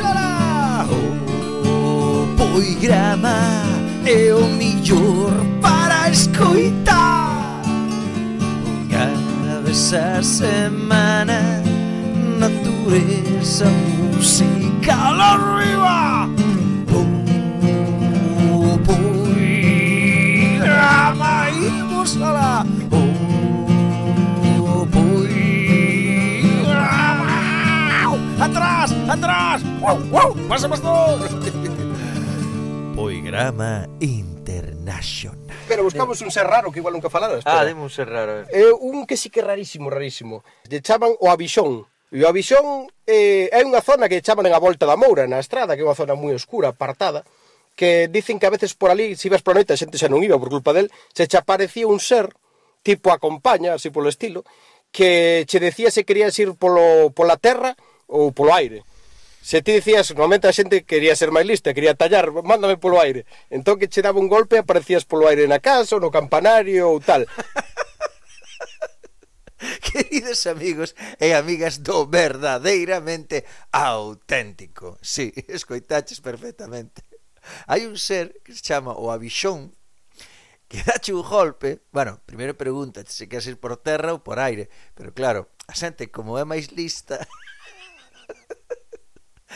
alá 0.00 0.86
O 0.90 2.26
poigrama 2.36 3.36
é 4.06 4.34
o 4.34 4.46
millor 4.48 5.32
para 5.60 6.10
escoitar 6.10 7.62
Unha 8.66 9.60
vez 9.64 9.92
a 9.94 10.22
semana 10.22 11.62
Natureza, 12.38 13.66
música, 13.66 14.94
arriba 14.94 16.13
wow, 29.84 29.98
wow, 30.08 30.48
pasa 30.48 30.68
pastor. 30.68 31.20
Poigrama 32.96 33.86
International. 34.00 35.38
Pero 35.68 35.82
buscamos 35.82 36.20
un 36.22 36.30
ser 36.30 36.46
raro 36.46 36.72
que 36.72 36.78
igual 36.78 36.94
nunca 36.94 37.10
falaras. 37.10 37.38
Espera. 37.38 37.60
Ah, 37.60 37.64
dime 37.64 37.82
un 37.82 37.90
ser 37.90 38.08
raro. 38.08 38.46
Eh. 38.50 38.72
un 38.72 39.06
que 39.06 39.16
sí 39.16 39.28
que 39.28 39.40
é 39.40 39.44
rarísimo, 39.44 39.90
rarísimo. 39.90 40.44
Lle 40.70 40.80
chaman 40.80 41.12
o 41.20 41.28
Avixón. 41.28 41.84
E 42.10 42.22
o 42.22 42.28
Avixón 42.28 42.88
eh, 43.04 43.50
é 43.52 43.60
unha 43.60 43.82
zona 43.84 44.08
que 44.08 44.24
chaman 44.24 44.48
a 44.48 44.62
volta 44.62 44.86
da 44.88 44.96
Moura, 44.96 45.28
na 45.28 45.42
estrada, 45.42 45.76
que 45.76 45.82
é 45.82 45.86
unha 45.86 45.98
zona 45.98 46.16
moi 46.16 46.32
oscura, 46.32 46.72
apartada, 46.72 47.26
que 47.76 48.08
dicen 48.08 48.38
que 48.38 48.46
a 48.48 48.54
veces 48.54 48.72
por 48.72 48.88
ali, 48.88 49.18
se 49.18 49.28
ibas 49.28 49.42
por 49.42 49.52
a 49.52 49.60
noite, 49.60 49.74
a 49.74 49.80
xente 49.80 50.00
xa 50.00 50.08
non 50.08 50.24
iba 50.24 50.38
por 50.40 50.48
culpa 50.48 50.72
del, 50.72 50.88
se 51.12 51.28
che 51.28 51.36
aparecía 51.36 51.90
un 51.90 52.00
ser, 52.00 52.32
tipo 52.86 53.10
acompaña, 53.10 53.74
así 53.74 53.90
polo 53.90 54.08
estilo, 54.08 54.46
que 54.94 55.44
che 55.50 55.58
decía 55.58 55.90
se 55.90 56.06
querías 56.06 56.38
ir 56.38 56.54
polo, 56.54 57.10
pola 57.10 57.36
terra 57.36 57.74
ou 58.06 58.30
polo 58.30 58.54
aire. 58.54 58.86
Se 59.44 59.60
ti 59.60 59.72
dicías, 59.72 60.08
normalmente 60.08 60.48
a 60.48 60.56
xente 60.56 60.88
quería 60.88 61.12
ser 61.12 61.28
máis 61.28 61.44
lista, 61.44 61.76
quería 61.76 61.92
tallar, 61.92 62.32
mándame 62.32 62.80
polo 62.80 62.96
aire. 62.96 63.28
Entón 63.52 63.76
que 63.76 63.92
che 63.92 64.00
daba 64.00 64.16
un 64.16 64.32
golpe 64.32 64.56
aparecías 64.56 65.04
polo 65.04 65.28
aire 65.28 65.44
na 65.44 65.60
casa, 65.60 66.00
no 66.00 66.08
campanario 66.08 66.88
ou 66.88 66.96
tal. 66.96 67.28
Queridos 69.84 70.48
amigos 70.48 70.96
e 71.20 71.36
amigas 71.36 71.84
do 71.84 72.08
verdadeiramente 72.08 73.44
auténtico. 73.68 74.96
Sí, 75.04 75.28
escoitaches 75.52 76.24
perfectamente. 76.24 77.04
Hai 77.68 77.84
un 77.84 78.00
ser 78.00 78.40
que 78.40 78.56
se 78.56 78.64
chama 78.64 78.96
o 78.96 79.12
abixón 79.12 79.76
que 80.72 80.80
dache 80.88 81.12
un 81.12 81.20
golpe, 81.20 81.84
bueno, 81.92 82.16
primeiro 82.24 82.56
pregunta 82.56 83.04
se 83.04 83.28
queres 83.28 83.44
ir 83.44 83.60
por 83.60 83.76
terra 83.76 84.16
ou 84.16 84.24
por 84.24 84.40
aire, 84.40 84.72
pero 84.96 85.12
claro, 85.12 85.52
a 85.68 85.76
xente 85.76 86.08
como 86.08 86.40
é 86.40 86.48
máis 86.48 86.72
lista 86.72 87.20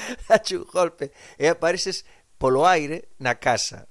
dache 0.28 0.56
un 0.56 0.66
golpe 0.68 1.12
e 1.36 1.48
apareces 1.48 2.04
polo 2.38 2.66
aire 2.66 3.08
na 3.18 3.36
casa 3.36 3.88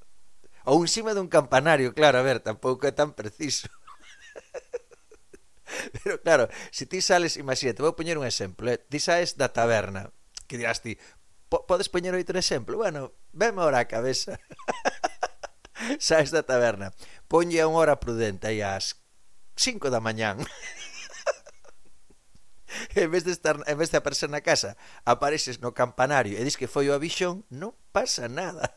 ou 0.67 0.83
encima 0.83 1.15
dun 1.15 1.31
campanario, 1.31 1.95
claro, 1.95 2.19
a 2.19 2.27
ver, 2.27 2.43
tampouco 2.43 2.83
é 2.83 2.91
tan 2.91 3.15
preciso. 3.15 3.71
Pero 6.03 6.19
claro, 6.19 6.51
se 6.75 6.83
ti 6.83 6.99
sales, 6.99 7.39
imagínate, 7.39 7.79
vou 7.79 7.95
poñer 7.95 8.19
un 8.19 8.27
exemplo 8.27 8.67
eh? 8.67 8.75
ti 8.75 8.99
sales 8.99 9.39
da 9.39 9.47
taberna 9.47 10.11
que 10.43 10.59
dirás 10.59 10.83
ti, 10.83 10.99
po 11.47 11.63
podes 11.63 11.87
poñer 11.87 12.11
outro 12.15 12.35
exemplo? 12.35 12.75
Bueno, 12.75 13.15
veme 13.31 13.63
ora 13.63 13.79
a 13.79 13.87
cabeza. 13.87 14.39
Sales 15.99 16.35
da 16.35 16.43
taberna 16.43 16.91
ponlle 17.31 17.61
a 17.61 17.69
unha 17.69 17.79
hora 17.79 18.01
prudente 18.01 18.49
aí 18.49 18.59
ás 18.59 18.99
5 19.55 19.87
da 19.87 20.03
mañán. 20.03 20.43
en 23.05 23.11
vez 23.11 23.23
de 23.23 23.31
estar 23.31 23.61
en 23.65 23.77
vez 23.77 23.91
de 23.91 23.97
aparecer 23.97 24.29
na 24.29 24.41
casa, 24.41 24.77
apareces 25.05 25.61
no 25.61 25.73
campanario 25.73 26.37
e 26.37 26.43
dis 26.43 26.57
que 26.57 26.65
foi 26.65 26.89
o 26.89 26.97
avixón, 26.97 27.45
non 27.53 27.77
pasa 27.93 28.25
nada. 28.25 28.73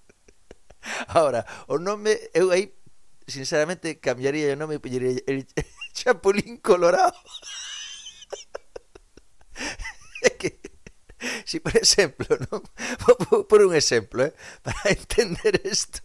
Ahora, 1.16 1.48
o 1.66 1.80
nome 1.80 2.12
eu 2.36 2.52
aí 2.52 2.76
sinceramente 3.24 3.96
cambiaría 4.04 4.52
o 4.52 4.60
nome 4.60 4.76
e 4.76 4.82
poñería 4.84 5.16
el 5.24 5.48
Chapulín 5.96 6.60
Colorado. 6.60 7.16
É 10.20 10.30
que 10.36 10.60
si 11.48 11.60
por 11.60 11.76
exemplo, 11.76 12.28
non? 12.52 12.60
por 13.48 13.60
un 13.64 13.72
exemplo, 13.72 14.28
eh, 14.28 14.32
para 14.60 14.92
entender 14.92 15.56
isto. 15.64 16.04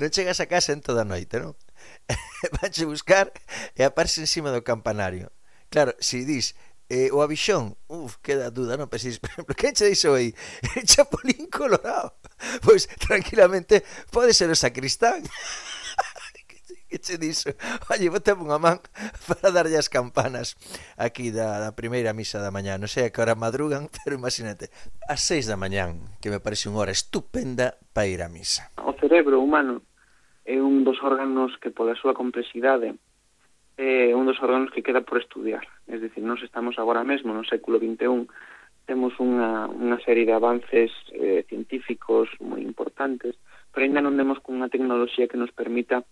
Non 0.00 0.08
chegas 0.08 0.40
a 0.40 0.48
casa 0.48 0.72
en 0.72 0.80
toda 0.80 1.04
a 1.04 1.08
noite, 1.08 1.36
non? 1.36 1.52
vanche 2.60 2.84
buscar 2.86 3.32
e 3.76 3.84
aparece 3.84 4.20
encima 4.20 4.50
do 4.50 4.62
campanario 4.62 5.30
claro, 5.70 5.94
se 5.98 6.20
si 6.20 6.24
dis 6.26 6.54
eh, 6.90 7.08
o 7.14 7.22
avixón, 7.22 7.78
uf, 7.86 8.18
queda 8.18 8.50
duda, 8.50 8.74
non? 8.74 8.90
Pero, 8.90 8.98
por 9.22 9.30
exemplo, 9.30 9.54
que 9.54 9.70
che 9.70 9.94
dixo 9.94 10.12
aí? 10.12 10.34
Chapulín 10.90 11.46
colorado. 11.46 12.18
Pois, 12.66 12.90
tranquilamente, 12.98 13.86
pode 14.10 14.34
ser 14.34 14.50
o 14.50 14.58
sacristán. 14.58 15.22
que 16.90 16.98
che 16.98 17.14
dixo? 17.16 17.54
Oye, 17.94 18.10
botame 18.10 18.42
unha 18.42 18.58
man 18.58 18.82
para 19.30 19.54
darlle 19.54 19.78
as 19.78 19.86
campanas 19.86 20.58
aquí 20.98 21.30
da, 21.30 21.62
da 21.62 21.70
primeira 21.78 22.10
misa 22.10 22.42
da 22.42 22.50
mañá. 22.50 22.74
Non 22.74 22.90
sei 22.90 23.06
a 23.06 23.10
que 23.14 23.22
hora 23.22 23.38
madrugan, 23.38 23.86
pero 24.02 24.18
imagínate, 24.18 24.74
as 25.06 25.22
seis 25.22 25.46
da 25.46 25.54
mañán, 25.54 26.18
que 26.18 26.34
me 26.34 26.42
parece 26.42 26.66
unha 26.66 26.82
hora 26.82 26.90
estupenda 26.90 27.78
para 27.94 28.10
ir 28.10 28.18
á 28.18 28.26
misa. 28.26 28.66
O 28.82 28.90
cerebro 28.98 29.38
humano 29.38 29.86
é 30.44 30.60
un 30.60 30.84
dos 30.84 30.98
órganos 31.02 31.56
que 31.58 31.70
pola 31.70 31.98
súa 31.98 32.14
complexidade 32.14 32.96
é 33.80 34.12
un 34.12 34.28
dos 34.28 34.36
órganos 34.44 34.68
que 34.76 34.84
queda 34.84 35.00
por 35.00 35.16
estudiar. 35.16 35.64
Es 35.88 36.04
decir, 36.04 36.20
nos 36.22 36.42
estamos 36.44 36.76
agora 36.76 37.00
mesmo 37.00 37.32
no 37.32 37.48
século 37.48 37.80
XXI, 37.80 38.28
temos 38.84 39.16
unha, 39.16 39.72
unha 39.72 39.96
serie 40.04 40.28
de 40.28 40.36
avances 40.36 40.92
eh, 41.16 41.48
científicos 41.48 42.28
moi 42.44 42.60
importantes, 42.60 43.40
pero 43.72 43.88
ainda 43.88 44.04
non 44.04 44.20
demos 44.20 44.36
unha 44.52 44.68
tecnoloxía 44.68 45.32
que 45.32 45.40
nos 45.40 45.54
permita 45.56 46.04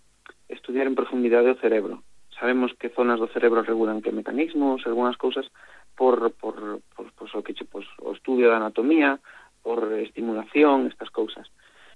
estudiar 0.48 0.88
en 0.88 0.96
profundidade 0.96 1.52
o 1.52 1.60
cerebro. 1.60 2.00
Sabemos 2.32 2.72
que 2.78 2.88
zonas 2.88 3.20
do 3.20 3.28
cerebro 3.28 3.60
regulan 3.60 4.00
que 4.00 4.16
mecanismos, 4.16 4.86
algunhas 4.88 5.20
cousas, 5.20 5.50
por, 5.92 6.32
por, 6.40 6.80
por, 6.94 7.10
por, 7.12 7.28
por 7.28 7.28
o 7.36 7.44
que 7.44 7.52
che, 7.52 7.68
pues, 7.68 7.84
o 8.00 8.16
estudio 8.16 8.48
da 8.48 8.62
anatomía, 8.62 9.20
por 9.60 9.92
estimulación, 9.98 10.86
estas 10.86 11.10
cousas 11.10 11.50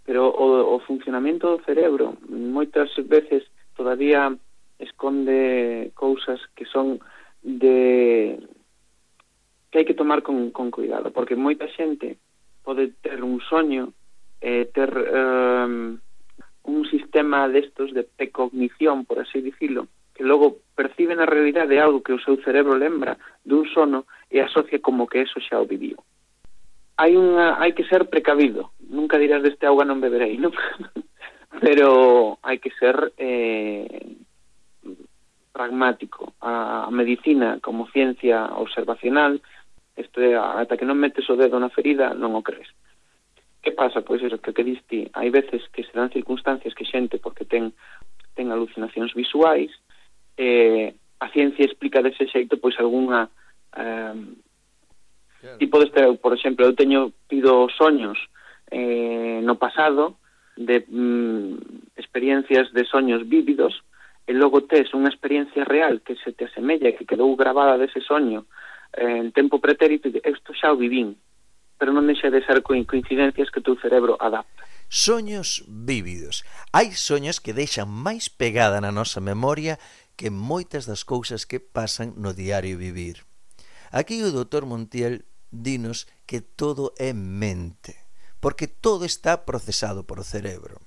pero 0.04 0.28
o, 0.28 0.74
o 0.74 0.76
funcionamento 0.82 1.50
do 1.50 1.64
cerebro 1.64 2.18
moitas 2.28 2.90
veces 3.06 3.46
todavía 3.76 4.34
esconde 4.78 5.90
cousas 5.94 6.40
que 6.54 6.66
son 6.66 6.98
de 7.42 8.38
que 9.70 9.78
hai 9.80 9.88
que 9.88 9.96
tomar 9.96 10.20
con, 10.20 10.52
con 10.52 10.68
cuidado, 10.68 11.08
porque 11.16 11.38
moita 11.38 11.64
xente 11.72 12.20
pode 12.60 12.92
ter 13.00 13.24
un 13.24 13.40
soño, 13.40 13.96
eh, 14.44 14.68
ter 14.68 14.92
um, 14.92 15.96
un 16.68 16.84
sistema 16.92 17.48
destos 17.48 17.90
de 17.96 18.04
precognición, 18.04 19.08
por 19.08 19.18
así 19.18 19.40
dicilo, 19.40 19.88
que 20.14 20.28
logo 20.28 20.60
percibe 20.76 21.16
na 21.16 21.24
realidade 21.24 21.80
algo 21.80 22.04
que 22.04 22.12
o 22.12 22.20
seu 22.20 22.36
cerebro 22.44 22.76
lembra 22.76 23.16
dun 23.48 23.64
sono 23.72 24.04
e 24.28 24.44
asocia 24.44 24.78
como 24.84 25.08
que 25.08 25.24
eso 25.24 25.40
xa 25.40 25.56
o 25.56 25.64
viviu 25.64 25.96
hai 26.96 27.16
unha 27.16 27.56
hai 27.60 27.72
que 27.72 27.86
ser 27.88 28.08
precavido. 28.08 28.72
Nunca 28.92 29.16
dirás 29.16 29.42
deste 29.42 29.64
auga 29.66 29.84
non 29.84 30.02
beberei, 30.02 30.36
non? 30.36 30.52
Pero 31.64 32.38
hai 32.42 32.58
que 32.58 32.72
ser 32.76 33.12
eh, 33.16 34.16
pragmático. 35.52 36.32
A, 36.40 36.88
a 36.88 36.90
medicina 36.90 37.60
como 37.60 37.88
ciencia 37.92 38.52
observacional, 38.56 39.40
este, 39.96 40.34
ata 40.36 40.76
que 40.76 40.88
non 40.88 40.98
metes 40.98 41.28
o 41.28 41.36
dedo 41.36 41.60
na 41.60 41.72
ferida, 41.72 42.16
non 42.16 42.32
o 42.34 42.42
crees. 42.42 42.68
Que 43.62 43.70
pasa? 43.70 44.02
Pois 44.02 44.24
é 44.24 44.32
que 44.40 44.52
que 44.52 44.64
diste, 44.64 45.12
hai 45.14 45.30
veces 45.30 45.62
que 45.70 45.84
se 45.84 45.94
dan 45.94 46.10
circunstancias 46.10 46.74
que 46.74 46.88
xente 46.88 47.20
porque 47.22 47.44
ten 47.44 47.76
ten 48.32 48.48
alucinacións 48.48 49.12
visuais, 49.12 49.70
eh, 50.40 50.96
a 51.20 51.28
ciencia 51.30 51.68
explica 51.68 52.02
dese 52.02 52.26
xeito 52.26 52.56
pois 52.56 52.74
algunha 52.80 53.28
eh, 53.76 54.16
claro. 55.42 55.58
ti 55.58 55.66
podes 55.66 55.90
ter, 55.90 56.06
por 56.22 56.32
exemplo, 56.32 56.62
eu 56.62 56.78
teño 56.78 57.10
tido 57.26 57.66
soños 57.74 58.16
eh, 58.70 59.42
no 59.42 59.58
pasado 59.58 60.16
de 60.56 60.86
mm, 60.86 61.98
experiencias 61.98 62.72
de 62.72 62.86
soños 62.86 63.26
vívidos 63.28 63.82
e 64.26 64.32
logo 64.32 64.62
tes 64.70 64.94
unha 64.94 65.10
experiencia 65.10 65.66
real 65.66 65.98
que 66.06 66.14
se 66.22 66.30
te 66.30 66.46
asemella, 66.46 66.94
que 66.94 67.04
quedou 67.04 67.34
grabada 67.34 67.74
dese 67.74 67.98
soño 67.98 68.46
eh, 68.94 69.18
en 69.18 69.34
tempo 69.34 69.58
pretérito, 69.58 70.06
e 70.08 70.22
isto 70.30 70.54
xa 70.54 70.70
o 70.70 70.78
vivín, 70.78 71.18
pero 71.74 71.90
non 71.90 72.06
deixa 72.06 72.30
de 72.30 72.38
ser 72.46 72.62
coincidencias 72.62 73.50
que 73.50 73.58
o 73.58 73.66
teu 73.66 73.74
cerebro 73.82 74.14
adapta. 74.22 74.62
Soños 74.86 75.66
vívidos. 75.66 76.46
Hai 76.70 76.94
soños 76.94 77.42
que 77.42 77.56
deixan 77.56 77.90
máis 77.90 78.30
pegada 78.30 78.78
na 78.78 78.94
nosa 78.94 79.18
memoria 79.18 79.80
que 80.14 80.30
moitas 80.30 80.86
das 80.86 81.02
cousas 81.02 81.42
que 81.48 81.58
pasan 81.58 82.14
no 82.14 82.30
diario 82.36 82.78
vivir. 82.78 83.26
Aquí 83.90 84.22
o 84.22 84.30
doutor 84.30 84.68
Montiel 84.68 85.26
dinos 85.52 86.08
que 86.26 86.40
todo 86.40 86.96
é 86.98 87.12
mente, 87.12 88.00
porque 88.40 88.66
todo 88.66 89.04
está 89.04 89.44
procesado 89.44 90.02
por 90.02 90.18
o 90.18 90.24
cerebro. 90.24 90.80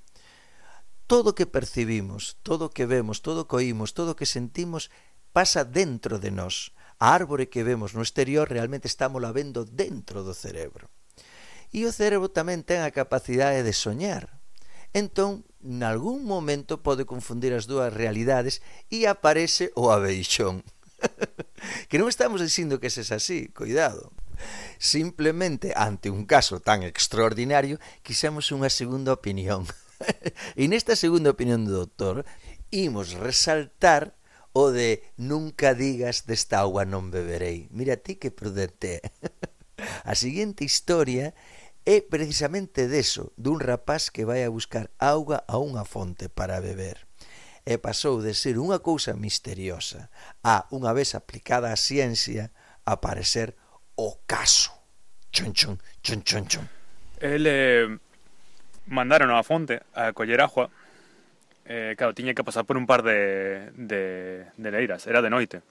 Todo 1.06 1.30
o 1.30 1.36
que 1.38 1.46
percibimos, 1.46 2.36
todo 2.42 2.66
o 2.66 2.72
que 2.74 2.84
vemos, 2.84 3.22
todo 3.22 3.46
o 3.46 3.48
que 3.48 3.56
oímos, 3.56 3.94
todo 3.94 4.12
o 4.12 4.18
que 4.18 4.26
sentimos 4.26 4.90
pasa 5.30 5.62
dentro 5.62 6.18
de 6.18 6.34
nós. 6.34 6.74
A 6.98 7.14
árbore 7.14 7.46
que 7.46 7.62
vemos 7.62 7.94
no 7.94 8.02
exterior 8.02 8.50
realmente 8.50 8.90
estamos 8.90 9.22
la 9.22 9.30
vendo 9.30 9.64
dentro 9.64 10.26
do 10.26 10.34
cerebro. 10.34 10.90
E 11.70 11.86
o 11.86 11.94
cerebro 11.94 12.32
tamén 12.32 12.66
ten 12.66 12.82
a 12.82 12.90
capacidade 12.90 13.62
de 13.62 13.70
soñar. 13.70 14.42
Entón, 14.96 15.44
nalgún 15.60 16.24
momento 16.24 16.80
pode 16.80 17.04
confundir 17.04 17.52
as 17.52 17.68
dúas 17.68 17.92
realidades 17.92 18.64
e 18.88 19.04
aparece 19.04 19.70
o 19.76 19.92
abeixón. 19.92 20.64
que 21.88 21.98
non 21.98 22.08
estamos 22.08 22.40
dicindo 22.40 22.80
que 22.80 22.92
ses 22.92 23.12
así, 23.12 23.48
cuidado. 23.52 24.12
Simplemente, 24.78 25.72
ante 25.76 26.10
un 26.10 26.28
caso 26.28 26.60
tan 26.60 26.84
extraordinario, 26.84 27.80
quixemos 28.04 28.52
unha 28.52 28.68
segunda 28.68 29.16
opinión. 29.16 29.64
e 30.60 30.68
nesta 30.68 30.94
segunda 30.94 31.32
opinión 31.32 31.64
do 31.64 31.72
doutor, 31.72 32.28
imos 32.68 33.16
resaltar 33.16 34.16
o 34.52 34.72
de 34.72 35.04
nunca 35.16 35.76
digas 35.76 36.24
desta 36.24 36.64
agua 36.64 36.88
non 36.88 37.12
beberei. 37.12 37.68
Mira 37.72 37.96
ti 38.00 38.16
que 38.16 38.32
prudente. 38.32 39.00
a 40.10 40.12
seguinte 40.16 40.64
historia 40.64 41.36
é 41.86 42.02
precisamente 42.02 42.88
deso, 42.88 43.30
dun 43.38 43.62
rapaz 43.62 44.10
que 44.10 44.26
vai 44.26 44.42
a 44.42 44.50
buscar 44.50 44.90
auga 44.98 45.46
a 45.46 45.56
unha 45.60 45.86
fonte 45.86 46.26
para 46.26 46.58
beber 46.58 47.05
e 47.66 47.82
pasou 47.82 48.22
de 48.22 48.30
ser 48.30 48.62
unha 48.62 48.78
cousa 48.78 49.18
misteriosa 49.18 50.06
a, 50.46 50.70
unha 50.70 50.94
vez 50.94 51.18
aplicada 51.18 51.74
a 51.74 51.76
ciencia, 51.76 52.54
a 52.86 53.02
parecer 53.02 53.58
o 53.98 54.22
caso. 54.22 54.70
Chon, 55.34 55.50
chon, 55.50 55.74
chon, 55.98 56.22
chon, 56.22 56.46
chon. 56.46 56.66
El 57.18 57.42
eh, 57.50 57.90
mandaron 58.86 59.34
a 59.34 59.42
fonte 59.42 59.82
a 59.98 60.14
coller 60.14 60.38
agua. 60.38 60.70
Eh, 61.66 61.98
claro, 61.98 62.14
tiña 62.14 62.38
que 62.38 62.46
pasar 62.46 62.62
por 62.62 62.78
un 62.78 62.86
par 62.86 63.02
de, 63.02 63.74
de, 63.74 64.46
de 64.56 64.70
leiras, 64.70 65.02
era 65.10 65.18
de 65.18 65.30
noite. 65.34 65.66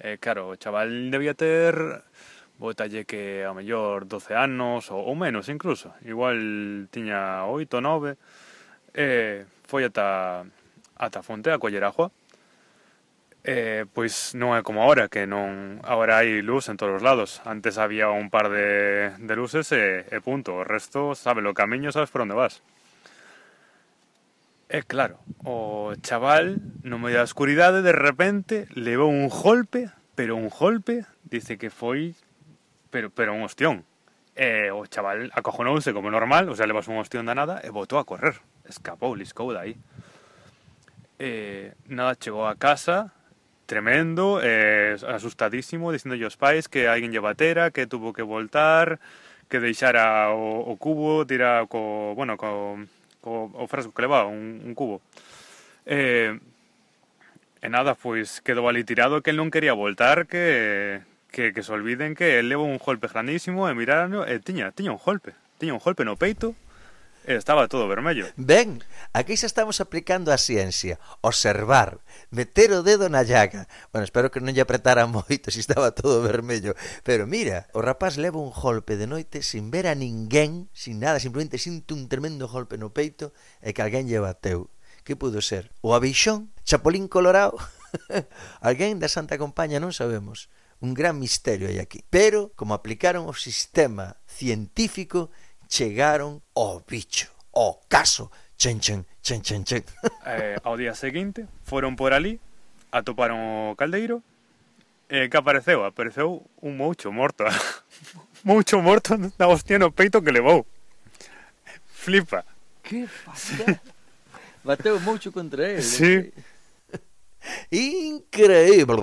Eh, 0.00 0.16
claro, 0.16 0.48
o 0.48 0.56
chaval 0.56 1.12
debía 1.12 1.36
ter 1.36 1.76
botalle 2.56 3.04
que 3.04 3.44
a 3.44 3.52
mellor 3.52 4.08
12 4.08 4.32
anos 4.32 4.88
ou, 4.88 5.04
ou 5.04 5.14
menos 5.14 5.52
incluso. 5.52 5.92
Igual 6.00 6.88
tiña 6.88 7.44
8 7.44 7.76
ou 7.76 7.84
9. 7.84 8.16
Eh, 8.96 9.44
foi 9.68 9.84
ata 9.84 10.48
ata 10.98 11.20
a 11.20 11.26
fonte 11.26 11.50
a 11.50 11.58
coller 11.58 11.82
agua 11.86 12.10
eh, 13.46 13.86
pois 13.94 14.34
non 14.34 14.52
é 14.58 14.66
como 14.66 14.82
agora 14.82 15.08
que 15.08 15.24
non 15.24 15.80
agora 15.86 16.20
hai 16.20 16.42
luz 16.44 16.68
en 16.68 16.76
todos 16.76 16.98
os 16.98 17.04
lados 17.06 17.40
antes 17.46 17.78
había 17.78 18.10
un 18.10 18.28
par 18.28 18.50
de, 18.50 19.14
de 19.16 19.34
luces 19.38 19.70
e, 19.72 20.04
punto, 20.20 20.60
o 20.60 20.66
resto 20.66 21.14
sabe 21.14 21.40
o 21.46 21.56
camiño, 21.56 21.94
sabes 21.94 22.10
por 22.10 22.26
onde 22.26 22.36
vas 22.36 22.60
E 24.68 24.84
claro, 24.84 25.16
o 25.48 25.96
chaval 26.04 26.60
no 26.84 27.00
medio 27.00 27.24
da 27.24 27.24
escuridade 27.24 27.80
de 27.80 27.96
repente 27.96 28.68
levou 28.76 29.08
un 29.08 29.32
golpe, 29.32 29.88
pero 30.12 30.36
un 30.36 30.52
golpe, 30.52 31.08
dice 31.24 31.56
que 31.56 31.72
foi 31.72 32.12
pero 32.92 33.08
pero 33.08 33.32
un 33.32 33.48
ostión. 33.48 33.88
E 34.36 34.68
o 34.68 34.84
chaval 34.84 35.32
acojonouse 35.32 35.96
como 35.96 36.12
normal, 36.12 36.52
o 36.52 36.54
sea, 36.54 36.68
levas 36.68 36.84
un 36.84 37.00
ostión 37.00 37.24
da 37.24 37.32
nada 37.32 37.64
e 37.64 37.72
botou 37.72 37.96
a 37.96 38.04
correr. 38.04 38.44
Escapou, 38.68 39.16
liscou 39.16 39.56
dai. 39.56 39.80
eh, 41.18 41.74
nada, 41.86 42.14
chegou 42.14 42.46
a 42.46 42.56
casa 42.56 43.12
tremendo, 43.68 44.40
eh, 44.42 44.96
asustadísimo, 45.06 45.92
dicindo 45.92 46.16
aos 46.16 46.40
pais 46.40 46.72
que 46.72 46.88
alguén 46.88 47.12
lle 47.12 47.20
batera, 47.20 47.68
que 47.68 47.84
tuvo 47.84 48.16
que 48.16 48.24
voltar, 48.24 48.96
que 49.52 49.60
deixara 49.60 50.32
o, 50.32 50.64
o 50.64 50.72
cubo, 50.80 51.28
tira 51.28 51.68
co, 51.68 52.16
bueno, 52.16 52.40
co, 52.40 52.80
co 53.20 53.52
o 53.52 53.64
frasco 53.68 53.92
que 53.92 54.08
levaba, 54.08 54.24
un, 54.24 54.64
un 54.64 54.72
cubo. 54.72 55.04
Eh, 55.84 56.40
e 57.60 57.68
nada, 57.68 57.92
pois 57.92 58.40
quedou 58.40 58.72
ali 58.72 58.88
tirado 58.88 59.20
que 59.20 59.34
el 59.34 59.36
non 59.36 59.52
quería 59.52 59.76
voltar, 59.76 60.24
que, 60.30 61.04
que, 61.28 61.52
que 61.52 61.60
se 61.60 61.68
olviden 61.68 62.16
que 62.16 62.40
el 62.40 62.48
levou 62.48 62.64
un 62.64 62.80
golpe 62.80 63.04
grandísimo 63.04 63.68
e 63.68 63.76
miraron 63.76 64.24
e 64.24 64.40
tiña, 64.40 64.72
tiña 64.72 64.96
un 64.96 65.02
golpe, 65.02 65.36
tiña 65.60 65.76
un 65.76 65.82
golpe 65.82 66.08
no 66.08 66.16
peito 66.16 66.56
estaba 67.36 67.68
todo 67.68 67.88
vermello. 67.88 68.26
Ben, 68.36 68.80
aquí 69.12 69.36
xa 69.36 69.44
estamos 69.44 69.84
aplicando 69.84 70.32
a 70.32 70.40
ciencia, 70.40 70.96
observar, 71.20 72.00
meter 72.32 72.72
o 72.72 72.80
dedo 72.80 73.12
na 73.12 73.20
llaga. 73.20 73.68
Bueno, 73.92 74.08
espero 74.08 74.32
que 74.32 74.40
non 74.40 74.56
lle 74.56 74.64
apretara 74.64 75.04
moito 75.10 75.52
se 75.52 75.60
estaba 75.60 75.92
todo 75.92 76.24
vermello. 76.24 76.72
Pero 77.04 77.28
mira, 77.28 77.68
o 77.76 77.84
rapaz 77.84 78.16
leva 78.16 78.40
un 78.40 78.54
golpe 78.54 78.96
de 78.96 79.04
noite 79.04 79.44
sin 79.44 79.68
ver 79.68 79.84
a 79.90 79.98
ninguén, 79.98 80.72
sin 80.72 81.04
nada, 81.04 81.20
simplemente 81.20 81.60
sinto 81.60 81.92
un 81.92 82.08
tremendo 82.08 82.48
golpe 82.48 82.80
no 82.80 82.96
peito 82.96 83.36
e 83.60 83.76
que 83.76 83.84
alguén 83.84 84.08
lle 84.08 84.22
bateu. 84.22 84.72
Que 85.04 85.16
pudo 85.16 85.40
ser? 85.40 85.72
O 85.80 85.92
abixón? 85.92 86.52
Chapolín 86.64 87.08
colorado? 87.08 87.56
alguén 88.60 89.00
da 89.00 89.08
Santa 89.08 89.40
Compaña 89.40 89.80
non 89.80 89.92
sabemos. 89.92 90.52
Un 90.78 90.94
gran 90.94 91.18
misterio 91.18 91.66
hai 91.66 91.82
aquí. 91.82 92.04
Pero, 92.06 92.54
como 92.54 92.76
aplicaron 92.76 93.26
o 93.26 93.34
sistema 93.34 94.20
científico, 94.30 95.34
chegaron 95.68 96.42
ao 96.54 96.80
bicho, 96.80 97.28
ao 97.54 97.80
caso. 97.88 98.30
Chen, 98.56 98.80
chen, 98.80 99.06
chen, 99.22 99.42
chen, 99.42 99.64
chen. 99.64 99.84
Eh, 100.26 100.56
ao 100.64 100.76
día 100.76 100.94
seguinte, 100.94 101.46
foron 101.62 101.94
por 101.96 102.12
ali, 102.12 102.40
atoparon 102.90 103.72
o 103.72 103.76
caldeiro, 103.76 104.22
e 105.08 105.28
que 105.28 105.36
apareceu? 105.36 105.84
Apareceu 105.84 106.44
un 106.60 106.76
moucho 106.76 107.08
morto. 107.12 107.44
moucho 108.44 108.82
morto 108.82 109.16
na 109.16 109.48
hostia 109.48 109.78
no 109.78 109.88
peito 109.92 110.20
que 110.20 110.32
levou. 110.32 110.66
Flipa. 111.86 112.44
Que 112.82 113.08
pasa? 113.24 113.80
Bateu 114.64 115.00
moucho 115.00 115.32
contra 115.32 115.64
ele. 115.64 115.82
Sí. 115.82 116.32
Increíble. 117.72 119.00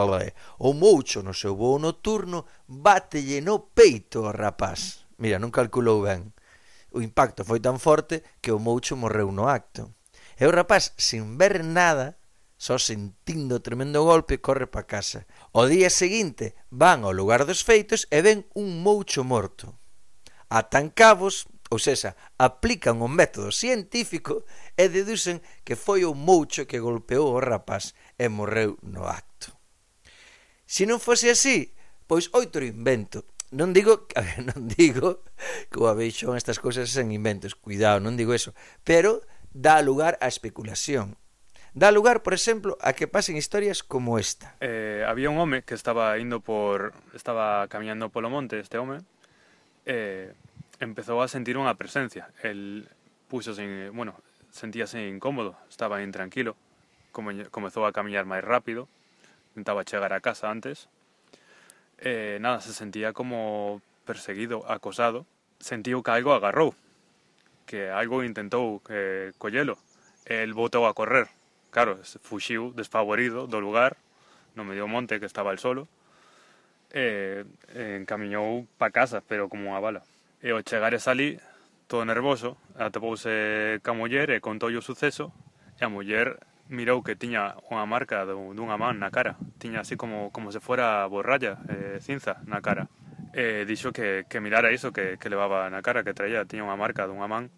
O 0.59 0.73
moucho 0.73 1.23
no 1.23 1.33
seu 1.33 1.55
voo 1.55 1.79
nocturno 1.79 2.45
batelle 2.67 3.41
no 3.41 3.73
peito 3.73 4.29
ao 4.29 4.35
rapaz. 4.35 5.07
Mira, 5.17 5.39
non 5.39 5.49
calculou 5.49 6.05
ben 6.05 6.34
o 6.95 7.03
impacto 7.03 7.43
foi 7.43 7.59
tan 7.59 7.75
forte 7.77 8.23
que 8.39 8.55
o 8.55 8.59
moucho 8.63 8.95
morreu 8.95 9.35
no 9.35 9.51
acto. 9.51 9.91
E 10.39 10.47
o 10.47 10.51
rapaz, 10.55 10.95
sin 10.95 11.35
ver 11.35 11.59
nada, 11.59 12.15
só 12.55 12.79
sentindo 12.79 13.59
o 13.59 13.63
tremendo 13.63 14.07
golpe, 14.07 14.39
corre 14.39 14.67
pa 14.71 14.87
casa. 14.87 15.27
O 15.51 15.67
día 15.67 15.91
seguinte 15.91 16.55
van 16.71 17.03
ao 17.03 17.11
lugar 17.11 17.43
dos 17.43 17.67
feitos 17.67 18.07
e 18.07 18.23
ven 18.23 18.47
un 18.55 18.79
moucho 18.79 19.27
morto. 19.27 19.75
Atan 20.47 20.95
cabos, 20.95 21.51
ou 21.67 21.83
seja, 21.83 22.15
aplican 22.39 23.03
o 23.03 23.11
método 23.11 23.51
científico 23.51 24.47
e 24.79 24.87
deducen 24.87 25.43
que 25.67 25.75
foi 25.75 26.07
o 26.07 26.15
moucho 26.15 26.63
que 26.63 26.79
golpeou 26.79 27.35
o 27.35 27.43
rapaz 27.43 27.91
e 28.15 28.31
morreu 28.31 28.79
no 28.87 29.03
acto. 29.03 29.51
Se 30.63 30.87
non 30.87 31.03
fose 31.03 31.27
así, 31.27 31.75
pois 32.07 32.31
outro 32.31 32.63
invento, 32.63 33.27
non 33.51 33.73
digo, 33.73 34.07
a 34.17 34.21
ver, 34.21 34.41
non 34.49 34.65
digo 34.69 35.21
que 35.69 35.77
o 35.77 35.89
abeixón 35.89 36.37
estas 36.39 36.57
cousas 36.57 36.89
sen 36.89 37.13
inventos, 37.13 37.53
cuidado, 37.53 38.01
non 38.01 38.17
digo 38.17 38.33
eso, 38.33 38.57
pero 38.81 39.21
dá 39.53 39.81
lugar 39.85 40.17
á 40.21 40.27
especulación. 40.29 41.17
Dá 41.75 41.91
lugar, 41.91 42.23
por 42.23 42.31
exemplo, 42.31 42.79
a 42.79 42.95
que 42.95 43.03
pasen 43.03 43.35
historias 43.35 43.83
como 43.83 44.15
esta. 44.15 44.55
Eh, 44.63 45.03
había 45.03 45.29
un 45.29 45.37
home 45.37 45.67
que 45.67 45.75
estaba 45.75 46.15
indo 46.17 46.39
por 46.39 46.95
estaba 47.11 47.67
camiñando 47.67 48.07
polo 48.07 48.31
monte, 48.31 48.63
este 48.63 48.79
home, 48.79 49.03
eh, 49.85 50.31
empezou 50.79 51.19
a 51.19 51.27
sentir 51.27 51.59
unha 51.59 51.75
presencia. 51.75 52.31
El 52.39 52.87
puxo 53.27 53.51
sin, 53.51 53.91
bueno, 53.91 54.15
sentíase 54.55 55.03
incómodo, 55.03 55.59
estaba 55.67 55.99
intranquilo, 55.99 56.55
comezou 57.11 57.83
a 57.83 57.91
camiñar 57.91 58.23
máis 58.23 58.43
rápido, 58.43 58.87
tentaba 59.51 59.83
chegar 59.83 60.15
a 60.15 60.23
casa 60.23 60.47
antes, 60.47 60.87
eh, 61.99 62.37
nada, 62.41 62.61
se 62.61 62.73
sentía 62.73 63.13
como 63.13 63.81
perseguido, 64.05 64.69
acosado. 64.69 65.25
Sentiu 65.59 66.03
que 66.03 66.11
algo 66.11 66.33
agarrou, 66.33 66.75
que 67.65 67.89
algo 67.89 68.23
intentou 68.23 68.81
eh, 68.89 69.31
collelo. 69.37 69.77
El 70.25 70.53
botou 70.53 70.85
a 70.85 70.93
correr. 70.93 71.27
Claro, 71.71 71.99
fuxiu 72.23 72.71
desfavorido 72.73 73.47
do 73.47 73.59
lugar, 73.59 73.97
no 74.55 74.63
medio 74.63 74.87
monte 74.87 75.19
que 75.19 75.25
estaba 75.25 75.51
el 75.51 75.59
solo. 75.59 75.87
Eh, 76.91 77.43
eh, 77.73 77.97
encamiñou 77.99 78.67
pa 78.79 78.91
casa, 78.91 79.19
pero 79.25 79.49
como 79.49 79.71
unha 79.71 79.83
bala. 79.83 80.01
E 80.39 80.51
ao 80.51 80.63
chegar 80.63 80.93
e 80.93 80.99
salí, 80.99 81.39
todo 81.87 82.05
nervoso, 82.05 82.57
atopouse 82.79 83.79
ca 83.83 83.93
muller 83.93 84.31
e 84.31 84.43
contou 84.43 84.71
o 84.71 84.81
suceso, 84.81 85.33
e 85.77 85.85
a 85.85 85.89
muller 85.89 86.39
mirou 86.69 87.05
que 87.05 87.13
tiña 87.13 87.53
unha 87.69 87.85
marca 87.85 88.25
dunha 88.25 88.77
man 88.77 88.97
na 88.97 89.13
cara. 89.13 89.37
Tiña 89.61 89.85
así 89.85 89.95
como, 89.97 90.33
como 90.33 90.49
se 90.49 90.59
fora 90.59 91.05
borralla, 91.05 91.61
eh, 91.69 91.99
cinza 92.01 92.41
na 92.49 92.61
cara. 92.61 92.89
E 93.35 93.67
dixo 93.67 93.91
que, 93.91 94.25
que 94.25 94.39
mirara 94.41 94.71
iso 94.71 94.89
que, 94.95 95.17
que 95.21 95.29
levaba 95.29 95.69
na 95.69 95.83
cara, 95.85 96.01
que 96.01 96.15
traía, 96.17 96.47
tiña 96.49 96.65
unha 96.65 96.79
marca 96.79 97.05
dunha 97.05 97.29
man, 97.29 97.53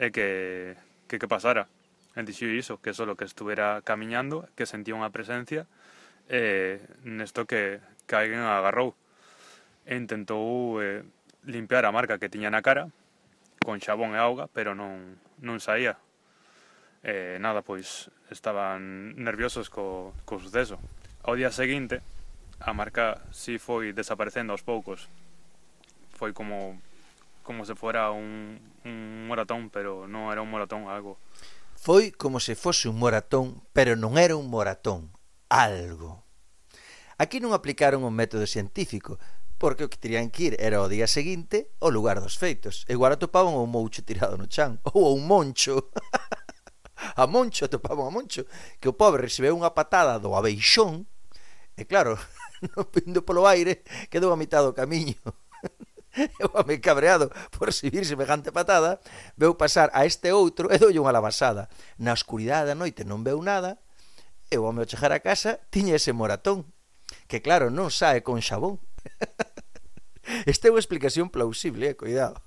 e 0.00 0.08
que, 0.08 0.76
que, 1.08 1.20
que 1.20 1.28
pasara. 1.28 1.68
El 2.16 2.24
dixo 2.24 2.48
iso, 2.48 2.80
que 2.80 2.96
solo 2.96 3.16
que 3.18 3.28
estuvera 3.28 3.82
camiñando, 3.84 4.48
que 4.56 4.64
sentía 4.64 4.96
unha 4.96 5.12
presencia, 5.12 5.68
e 6.32 6.80
nesto 7.04 7.44
que, 7.44 7.84
que 8.08 8.14
alguén 8.16 8.40
agarrou. 8.40 8.96
E 9.84 10.00
intentou 10.00 10.80
eh, 10.80 11.04
limpiar 11.44 11.84
a 11.84 11.92
marca 11.92 12.16
que 12.16 12.32
tiña 12.32 12.48
na 12.48 12.64
cara, 12.64 12.88
con 13.60 13.82
xabón 13.84 14.16
e 14.16 14.20
auga, 14.22 14.48
pero 14.48 14.72
non, 14.72 15.20
non 15.42 15.60
saía 15.60 16.00
eh, 17.06 17.38
nada, 17.38 17.62
pois 17.62 18.10
estaban 18.34 19.14
nerviosos 19.14 19.70
co, 19.70 20.10
co 20.26 20.42
suceso. 20.42 20.82
Ao 21.22 21.38
día 21.38 21.54
seguinte, 21.54 22.02
a 22.58 22.74
marca 22.74 23.22
si 23.30 23.62
foi 23.62 23.94
desaparecendo 23.94 24.50
aos 24.50 24.66
poucos. 24.66 25.06
Foi 26.18 26.34
como 26.34 26.82
como 27.46 27.62
se 27.62 27.78
fora 27.78 28.10
un, 28.10 28.58
un 28.82 29.30
moratón, 29.30 29.70
pero 29.70 30.10
non 30.10 30.34
era 30.34 30.42
un 30.42 30.50
moratón, 30.50 30.90
algo. 30.90 31.14
Foi 31.78 32.10
como 32.10 32.42
se 32.42 32.58
fose 32.58 32.90
un 32.90 32.98
moratón, 32.98 33.62
pero 33.70 33.94
non 33.94 34.18
era 34.18 34.34
un 34.34 34.50
moratón, 34.50 35.14
algo. 35.46 36.26
Aquí 37.22 37.38
non 37.38 37.54
aplicaron 37.54 38.02
o 38.02 38.10
método 38.10 38.50
científico, 38.50 39.22
porque 39.62 39.86
o 39.86 39.88
que 39.88 39.96
terían 39.96 40.28
que 40.34 40.50
ir 40.50 40.54
era 40.58 40.82
o 40.82 40.90
día 40.90 41.06
seguinte 41.06 41.70
o 41.78 41.94
lugar 41.94 42.18
dos 42.18 42.34
feitos. 42.34 42.82
Igual 42.90 43.14
atopaban 43.14 43.54
un 43.54 43.70
moucho 43.70 44.02
tirado 44.02 44.34
no 44.34 44.50
chan, 44.50 44.82
ou 44.90 45.14
un 45.14 45.30
moncho. 45.30 45.86
a 47.16 47.26
Moncho, 47.26 47.64
atopaban 47.68 48.06
a 48.06 48.12
Moncho, 48.12 48.44
que 48.78 48.88
o 48.88 48.94
pobre 48.94 49.26
recebeu 49.26 49.56
unha 49.56 49.72
patada 49.72 50.20
do 50.20 50.36
abeixón, 50.36 51.08
e 51.74 51.88
claro, 51.88 52.20
non 52.76 52.86
pindo 52.92 53.24
polo 53.24 53.48
aire, 53.48 53.82
quedou 54.12 54.30
a 54.30 54.40
mitad 54.40 54.62
do 54.62 54.76
camiño. 54.76 55.18
E 56.16 56.48
o 56.48 56.50
home 56.56 56.80
cabreado 56.80 57.28
por 57.52 57.68
recibir 57.68 58.08
semejante 58.08 58.48
patada, 58.48 59.04
veu 59.36 59.52
pasar 59.52 59.92
a 59.92 60.08
este 60.08 60.32
outro 60.32 60.72
e 60.72 60.80
doulle 60.80 60.96
unha 60.96 61.12
lavasada. 61.12 61.68
Na 62.00 62.16
oscuridade 62.16 62.72
da 62.72 62.78
noite 62.78 63.04
non 63.04 63.20
veu 63.20 63.36
nada, 63.44 63.76
e 64.48 64.56
o 64.56 64.64
home 64.64 64.80
ao 64.80 64.88
chegar 64.88 65.12
a 65.12 65.20
casa 65.20 65.60
tiña 65.68 65.92
ese 65.92 66.16
moratón, 66.16 66.72
que 67.28 67.44
claro, 67.44 67.68
non 67.68 67.92
sae 67.92 68.24
con 68.24 68.40
xabón. 68.40 68.80
Esta 70.48 70.66
é 70.66 70.72
unha 70.72 70.80
explicación 70.80 71.28
plausible, 71.28 71.92
eh? 71.92 72.00
cuidado 72.00 72.40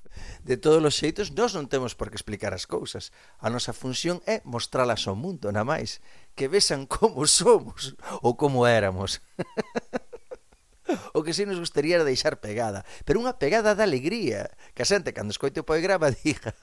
de 0.43 0.55
todos 0.57 0.83
os 0.83 0.95
xeitos, 0.95 1.31
nós 1.35 1.55
non 1.55 1.67
temos 1.69 1.93
por 1.93 2.09
que 2.09 2.19
explicar 2.19 2.55
as 2.55 2.65
cousas. 2.65 3.11
A 3.39 3.47
nosa 3.51 3.75
función 3.75 4.19
é 4.27 4.41
mostralas 4.47 5.05
ao 5.05 5.17
mundo, 5.17 5.51
na 5.51 5.67
máis, 5.67 6.03
que 6.33 6.51
vexan 6.51 6.87
como 6.91 7.27
somos 7.29 7.95
ou 8.23 8.35
como 8.35 8.65
éramos. 8.65 9.21
o 11.13 11.21
que 11.21 11.33
si 11.33 11.45
nos 11.45 11.61
gustaría 11.61 12.01
era 12.01 12.07
deixar 12.07 12.41
pegada, 12.41 12.85
pero 13.05 13.21
unha 13.21 13.37
pegada 13.37 13.77
de 13.77 13.83
alegría, 13.85 14.49
que 14.73 14.81
a 14.83 14.89
xente 14.89 15.13
cando 15.13 15.33
escoite 15.33 15.61
o 15.61 15.65
grava 15.65 16.09
diga 16.23 16.55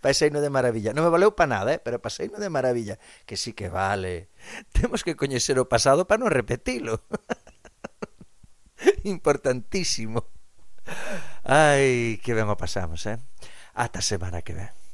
paseino 0.00 0.40
de 0.40 0.50
maravilla. 0.50 0.96
Non 0.96 1.04
me 1.04 1.12
valeu 1.12 1.36
pa 1.36 1.44
nada, 1.44 1.76
eh? 1.76 1.80
pero 1.80 2.00
paseino 2.00 2.40
de 2.40 2.48
maravilla, 2.48 2.96
que 3.28 3.36
sí 3.36 3.52
que 3.52 3.68
vale. 3.68 4.32
Temos 4.72 5.04
que 5.04 5.16
coñecer 5.16 5.60
o 5.60 5.68
pasado 5.68 6.08
para 6.08 6.24
non 6.24 6.32
repetilo. 6.32 7.04
Importantísimo. 9.04 10.24
Ai, 11.46 12.18
que 12.26 12.34
ben 12.34 12.50
o 12.50 12.58
pasamos, 12.58 13.06
eh? 13.06 13.22
Ata 13.74 14.02
semana 14.02 14.42
que 14.42 14.54
ven. 14.58 14.85